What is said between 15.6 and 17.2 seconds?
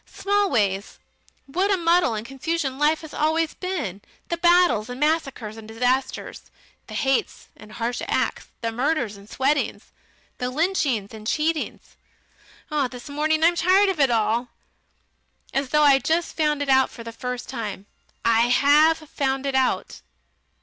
though I'd just found it out for the